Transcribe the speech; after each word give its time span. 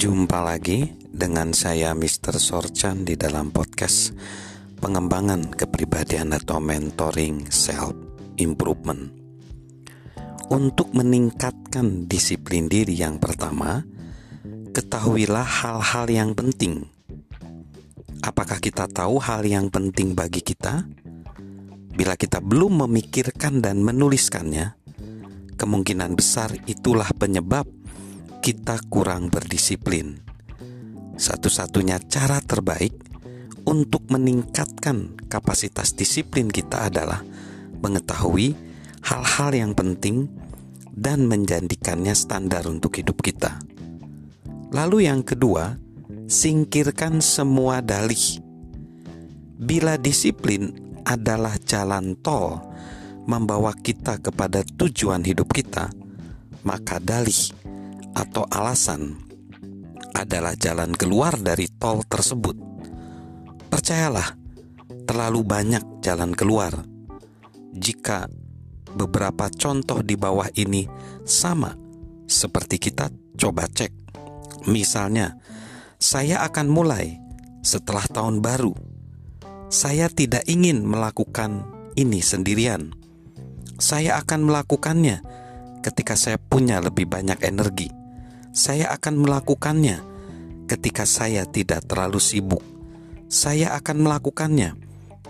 Jumpa 0.00 0.40
lagi 0.40 0.96
dengan 1.12 1.52
saya 1.52 1.92
Mr. 1.92 2.40
Sorchan 2.40 3.04
di 3.04 3.20
dalam 3.20 3.52
podcast 3.52 4.16
pengembangan 4.80 5.52
kepribadian 5.52 6.32
atau 6.32 6.56
mentoring 6.56 7.44
self 7.52 7.92
improvement. 8.40 9.12
Untuk 10.48 10.96
meningkatkan 10.96 12.08
disiplin 12.08 12.64
diri 12.64 12.96
yang 12.96 13.20
pertama, 13.20 13.84
ketahuilah 14.72 15.44
hal-hal 15.44 16.08
yang 16.08 16.32
penting. 16.32 16.88
Apakah 18.24 18.56
kita 18.56 18.88
tahu 18.88 19.20
hal 19.20 19.44
yang 19.44 19.68
penting 19.68 20.16
bagi 20.16 20.40
kita? 20.40 20.80
Bila 21.92 22.16
kita 22.16 22.40
belum 22.40 22.88
memikirkan 22.88 23.60
dan 23.60 23.84
menuliskannya, 23.84 24.80
kemungkinan 25.60 26.16
besar 26.16 26.56
itulah 26.64 27.12
penyebab 27.12 27.68
kita 28.40 28.80
kurang 28.88 29.28
berdisiplin. 29.28 30.16
Satu-satunya 31.20 32.00
cara 32.08 32.40
terbaik 32.40 32.96
untuk 33.68 34.08
meningkatkan 34.08 35.12
kapasitas 35.28 35.92
disiplin 35.92 36.48
kita 36.48 36.88
adalah 36.88 37.20
mengetahui 37.84 38.56
hal-hal 39.04 39.50
yang 39.52 39.72
penting 39.76 40.32
dan 40.96 41.28
menjadikannya 41.28 42.16
standar 42.16 42.64
untuk 42.64 42.96
hidup 42.96 43.20
kita. 43.20 43.60
Lalu, 44.72 45.04
yang 45.12 45.20
kedua, 45.20 45.76
singkirkan 46.24 47.20
semua 47.20 47.84
dalih. 47.84 48.40
Bila 49.60 50.00
disiplin 50.00 50.72
adalah 51.04 51.60
jalan 51.60 52.16
tol 52.24 52.64
membawa 53.28 53.76
kita 53.76 54.16
kepada 54.24 54.64
tujuan 54.64 55.20
hidup 55.20 55.52
kita, 55.52 55.92
maka 56.64 56.96
dalih 56.96 57.59
atau 58.14 58.46
alasan 58.50 59.30
adalah 60.14 60.54
jalan 60.58 60.92
keluar 60.94 61.38
dari 61.38 61.70
tol 61.70 62.02
tersebut. 62.04 62.56
Percayalah, 63.70 64.34
terlalu 65.06 65.40
banyak 65.46 66.02
jalan 66.02 66.34
keluar. 66.34 66.74
Jika 67.70 68.26
beberapa 68.90 69.46
contoh 69.54 70.02
di 70.02 70.18
bawah 70.18 70.50
ini 70.58 70.86
sama 71.22 71.74
seperti 72.26 72.82
kita 72.82 73.08
coba 73.38 73.70
cek. 73.70 73.92
Misalnya, 74.66 75.38
saya 75.96 76.42
akan 76.44 76.66
mulai 76.68 77.16
setelah 77.62 78.04
tahun 78.10 78.42
baru. 78.42 78.74
Saya 79.70 80.10
tidak 80.10 80.42
ingin 80.50 80.82
melakukan 80.82 81.62
ini 81.94 82.18
sendirian. 82.18 82.90
Saya 83.78 84.18
akan 84.18 84.50
melakukannya 84.50 85.22
ketika 85.80 86.18
saya 86.18 86.36
punya 86.36 86.82
lebih 86.82 87.06
banyak 87.08 87.38
energi 87.46 87.99
saya 88.50 88.90
akan 88.90 89.14
melakukannya 89.22 90.02
ketika 90.66 91.06
saya 91.06 91.46
tidak 91.46 91.86
terlalu 91.86 92.18
sibuk. 92.18 92.62
Saya 93.30 93.78
akan 93.78 94.02
melakukannya 94.02 94.74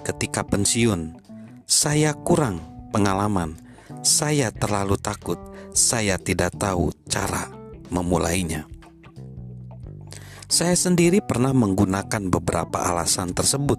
ketika 0.01 0.41
pensiun. 0.41 1.21
Saya 1.69 2.17
kurang 2.17 2.65
pengalaman. 2.97 3.61
Saya 4.01 4.49
terlalu 4.49 4.97
takut. 4.97 5.37
Saya 5.77 6.17
tidak 6.17 6.57
tahu 6.57 6.97
cara 7.13 7.53
memulainya. 7.93 8.65
Saya 10.51 10.75
sendiri 10.75 11.23
pernah 11.23 11.55
menggunakan 11.55 12.27
beberapa 12.27 12.83
alasan 12.83 13.31
tersebut, 13.31 13.79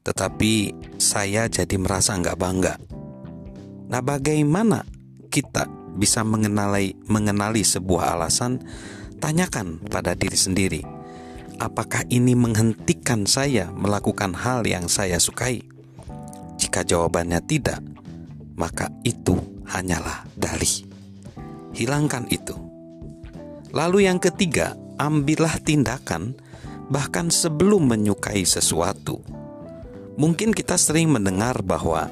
tetapi 0.00 0.72
saya 0.96 1.44
jadi 1.44 1.76
merasa 1.76 2.16
nggak 2.16 2.40
bangga. 2.40 2.80
Nah, 3.92 4.00
bagaimana 4.00 4.88
kita 5.28 5.68
bisa 5.98 6.22
mengenali 6.22 6.94
mengenali 7.10 7.66
sebuah 7.66 8.14
alasan, 8.14 8.62
tanyakan 9.18 9.82
pada 9.90 10.14
diri 10.14 10.38
sendiri, 10.38 10.82
apakah 11.58 12.06
ini 12.08 12.38
menghentikan 12.38 13.26
saya 13.26 13.68
melakukan 13.74 14.32
hal 14.38 14.62
yang 14.62 14.86
saya 14.86 15.18
sukai? 15.18 15.66
Jika 16.58 16.86
jawabannya 16.86 17.42
tidak, 17.42 17.82
maka 18.54 18.90
itu 19.02 19.38
hanyalah 19.66 20.26
dalih. 20.38 20.86
Hilangkan 21.74 22.30
itu. 22.30 22.54
Lalu 23.70 24.08
yang 24.08 24.18
ketiga, 24.18 24.74
ambillah 24.98 25.60
tindakan 25.62 26.34
bahkan 26.88 27.28
sebelum 27.28 27.86
menyukai 27.86 28.42
sesuatu. 28.42 29.20
Mungkin 30.18 30.50
kita 30.50 30.74
sering 30.74 31.14
mendengar 31.14 31.62
bahwa 31.62 32.10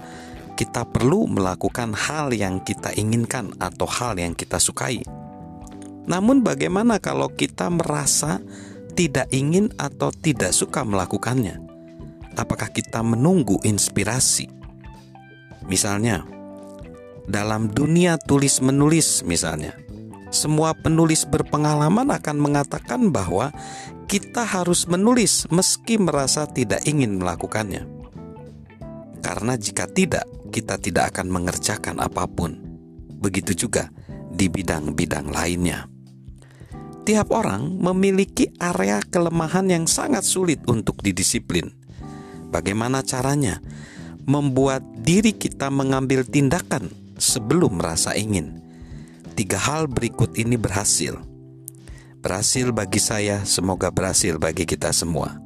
kita 0.56 0.88
perlu 0.88 1.28
melakukan 1.28 1.92
hal 1.92 2.32
yang 2.32 2.64
kita 2.64 2.96
inginkan 2.96 3.52
atau 3.60 3.84
hal 3.84 4.16
yang 4.16 4.32
kita 4.32 4.56
sukai. 4.56 5.04
Namun, 6.08 6.40
bagaimana 6.40 6.96
kalau 6.96 7.28
kita 7.28 7.68
merasa 7.68 8.40
tidak 8.96 9.28
ingin 9.30 9.68
atau 9.76 10.08
tidak 10.08 10.56
suka 10.56 10.80
melakukannya? 10.82 11.60
Apakah 12.40 12.72
kita 12.72 13.04
menunggu 13.04 13.60
inspirasi? 13.62 14.48
Misalnya, 15.68 16.24
dalam 17.26 17.68
dunia 17.68 18.16
tulis-menulis, 18.22 19.26
misalnya, 19.26 19.74
semua 20.30 20.74
penulis 20.78 21.26
berpengalaman 21.26 22.06
akan 22.12 22.36
mengatakan 22.38 23.10
bahwa 23.10 23.50
kita 24.06 24.46
harus 24.46 24.86
menulis 24.86 25.50
meski 25.50 25.98
merasa 25.98 26.46
tidak 26.46 26.86
ingin 26.86 27.18
melakukannya, 27.18 27.82
karena 29.26 29.58
jika 29.58 29.90
tidak, 29.90 30.22
kita 30.54 30.78
tidak 30.78 31.10
akan 31.10 31.34
mengerjakan 31.34 31.98
apa 31.98 32.30
pun. 32.30 32.54
Begitu 33.18 33.66
juga 33.66 33.90
di 34.30 34.46
bidang-bidang 34.46 35.34
lainnya. 35.34 35.90
Tiap 37.02 37.34
orang 37.34 37.74
memiliki 37.74 38.54
area 38.62 39.02
kelemahan 39.02 39.66
yang 39.66 39.90
sangat 39.90 40.22
sulit 40.22 40.62
untuk 40.70 41.02
didisiplin. 41.02 41.74
Bagaimana 42.54 43.02
caranya 43.02 43.58
membuat 44.30 44.86
diri 45.02 45.34
kita 45.34 45.74
mengambil 45.74 46.22
tindakan 46.22 46.86
sebelum 47.18 47.82
merasa 47.82 48.14
ingin? 48.14 48.62
Tiga 49.34 49.58
hal 49.58 49.90
berikut 49.90 50.38
ini 50.38 50.54
berhasil. 50.54 51.18
Berhasil 52.22 52.70
bagi 52.70 53.02
saya, 53.02 53.42
semoga 53.42 53.90
berhasil 53.90 54.38
bagi 54.38 54.70
kita 54.70 54.94
semua. 54.94 55.42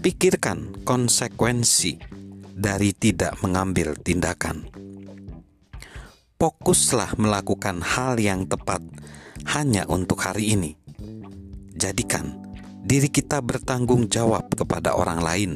Pikirkan 0.00 0.84
konsekuensi 0.88 2.17
dari 2.58 2.90
tidak 2.90 3.38
mengambil 3.38 3.94
tindakan. 3.94 4.66
Fokuslah 6.38 7.14
melakukan 7.14 7.82
hal 7.82 8.18
yang 8.18 8.50
tepat 8.50 8.82
hanya 9.54 9.86
untuk 9.86 10.18
hari 10.26 10.58
ini. 10.58 10.74
Jadikan 11.78 12.34
diri 12.82 13.06
kita 13.06 13.38
bertanggung 13.38 14.10
jawab 14.10 14.50
kepada 14.50 14.98
orang 14.98 15.22
lain 15.22 15.50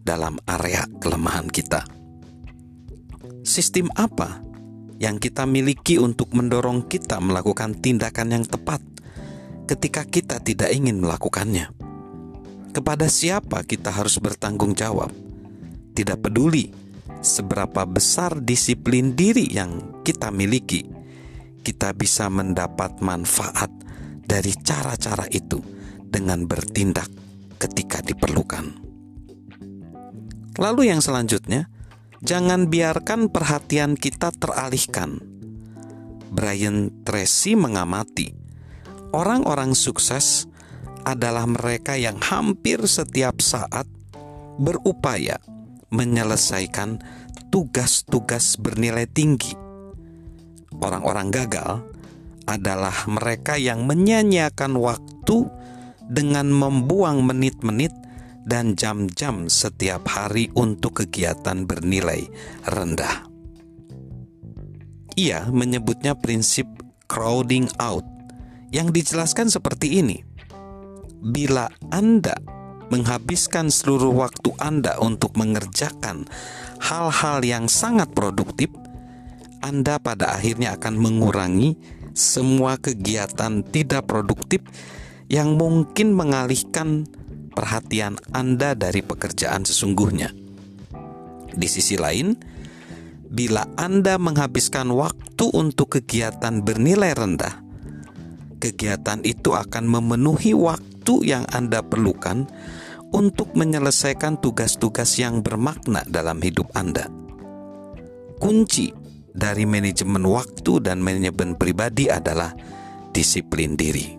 dalam 0.00 0.40
area 0.48 0.88
kelemahan 1.00 1.48
kita. 1.52 1.84
Sistem 3.44 3.92
apa 3.92 4.40
yang 4.96 5.20
kita 5.20 5.44
miliki 5.44 6.00
untuk 6.00 6.32
mendorong 6.32 6.88
kita 6.88 7.20
melakukan 7.20 7.76
tindakan 7.76 8.40
yang 8.40 8.44
tepat 8.48 8.80
ketika 9.68 10.08
kita 10.08 10.40
tidak 10.40 10.72
ingin 10.72 11.04
melakukannya? 11.04 11.68
Kepada 12.72 13.08
siapa 13.08 13.64
kita 13.64 13.88
harus 13.88 14.20
bertanggung 14.20 14.76
jawab? 14.76 15.25
Tidak 15.96 16.28
peduli 16.28 16.68
seberapa 17.24 17.88
besar 17.88 18.44
disiplin 18.44 19.16
diri 19.16 19.48
yang 19.48 20.04
kita 20.04 20.28
miliki, 20.28 20.84
kita 21.64 21.96
bisa 21.96 22.28
mendapat 22.28 23.00
manfaat 23.00 23.72
dari 24.22 24.52
cara-cara 24.60 25.24
itu 25.32 25.58
dengan 26.04 26.44
bertindak 26.44 27.08
ketika 27.56 28.04
diperlukan. 28.04 28.84
Lalu, 30.60 30.92
yang 30.92 31.00
selanjutnya, 31.00 31.68
jangan 32.20 32.68
biarkan 32.68 33.32
perhatian 33.32 33.96
kita 33.96 34.32
teralihkan. 34.36 35.20
Brian 36.30 36.92
Tracy 37.06 37.56
mengamati 37.56 38.34
orang-orang 39.16 39.72
sukses 39.72 40.44
adalah 41.06 41.46
mereka 41.46 41.94
yang 41.94 42.18
hampir 42.18 42.82
setiap 42.84 43.38
saat 43.40 43.86
berupaya 44.58 45.38
menyelesaikan 45.90 47.02
tugas-tugas 47.50 48.58
bernilai 48.58 49.06
tinggi. 49.06 49.54
Orang-orang 50.76 51.32
gagal 51.32 51.84
adalah 52.46 52.94
mereka 53.10 53.58
yang 53.58 53.84
menyanyiakan 53.88 54.78
waktu 54.78 55.50
dengan 56.06 56.50
membuang 56.50 57.26
menit-menit 57.26 57.90
dan 58.46 58.78
jam-jam 58.78 59.50
setiap 59.50 60.06
hari 60.06 60.46
untuk 60.54 61.02
kegiatan 61.02 61.66
bernilai 61.66 62.30
rendah. 62.70 63.26
Ia 65.18 65.50
menyebutnya 65.50 66.14
prinsip 66.14 66.68
crowding 67.10 67.66
out 67.82 68.06
yang 68.70 68.94
dijelaskan 68.94 69.50
seperti 69.50 69.98
ini. 69.98 70.22
Bila 71.26 71.66
Anda 71.90 72.38
menghabiskan 72.88 73.68
seluruh 73.68 74.14
waktu 74.14 74.54
Anda 74.62 74.98
untuk 75.02 75.34
mengerjakan 75.34 76.26
hal-hal 76.78 77.42
yang 77.42 77.66
sangat 77.66 78.12
produktif, 78.14 78.70
Anda 79.64 79.98
pada 79.98 80.36
akhirnya 80.38 80.78
akan 80.78 80.94
mengurangi 80.94 81.74
semua 82.16 82.78
kegiatan 82.78 83.66
tidak 83.66 84.08
produktif 84.08 84.62
yang 85.26 85.58
mungkin 85.58 86.14
mengalihkan 86.14 87.04
perhatian 87.52 88.16
Anda 88.30 88.78
dari 88.78 89.02
pekerjaan 89.02 89.66
sesungguhnya. 89.66 90.30
Di 91.56 91.68
sisi 91.68 91.96
lain, 91.96 92.36
bila 93.26 93.66
Anda 93.74 94.20
menghabiskan 94.20 94.92
waktu 94.92 95.50
untuk 95.50 95.98
kegiatan 95.98 96.62
bernilai 96.62 97.16
rendah, 97.16 97.64
kegiatan 98.62 99.24
itu 99.26 99.56
akan 99.56 99.84
memenuhi 99.88 100.52
waktu 100.54 100.95
yang 101.22 101.46
Anda 101.54 101.82
perlukan 101.84 102.48
untuk 103.14 103.54
menyelesaikan 103.54 104.42
tugas-tugas 104.42 105.14
yang 105.16 105.40
bermakna 105.40 106.02
dalam 106.10 106.42
hidup 106.42 106.68
Anda. 106.74 107.06
Kunci 108.36 108.92
dari 109.36 109.64
manajemen 109.64 110.24
waktu 110.26 110.80
dan 110.80 111.00
manajemen 111.00 111.54
pribadi 111.54 112.08
adalah 112.08 112.52
disiplin 113.12 113.76
diri. 113.76 114.16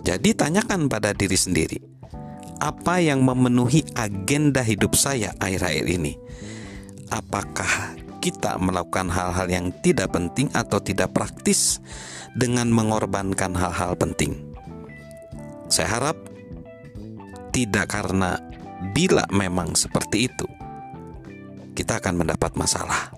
Jadi, 0.00 0.32
tanyakan 0.32 0.88
pada 0.88 1.12
diri 1.12 1.36
sendiri, 1.36 1.76
apa 2.60 3.00
yang 3.00 3.24
memenuhi 3.24 3.84
agenda 3.96 4.64
hidup 4.64 4.96
saya 4.96 5.32
akhir-akhir 5.36 5.84
ini? 5.88 6.16
Apakah 7.12 7.96
kita 8.20 8.56
melakukan 8.60 9.08
hal-hal 9.08 9.48
yang 9.48 9.66
tidak 9.80 10.12
penting 10.12 10.48
atau 10.52 10.80
tidak 10.80 11.12
praktis 11.12 11.80
dengan 12.36 12.72
mengorbankan 12.72 13.52
hal-hal 13.52 13.96
penting? 13.96 14.49
Saya 15.70 16.02
harap 16.02 16.18
tidak 17.54 17.94
karena 17.94 18.42
bila 18.90 19.22
memang 19.30 19.78
seperti 19.78 20.26
itu, 20.26 20.46
kita 21.78 22.02
akan 22.02 22.26
mendapat 22.26 22.58
masalah. 22.58 23.14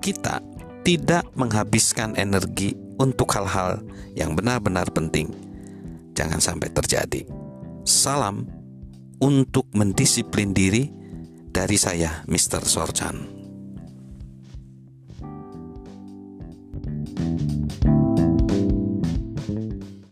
Kita 0.00 0.40
tidak 0.80 1.28
menghabiskan 1.36 2.16
energi 2.16 2.72
untuk 2.96 3.28
hal-hal 3.36 3.84
yang 4.16 4.32
benar-benar 4.32 4.88
penting. 4.92 5.28
Jangan 6.16 6.40
sampai 6.40 6.72
terjadi. 6.72 7.28
Salam 7.84 8.48
untuk 9.20 9.68
mendisiplin 9.76 10.56
diri 10.56 10.88
dari 11.52 11.76
saya, 11.76 12.24
Mr. 12.24 12.64
Sorchan. 12.64 13.43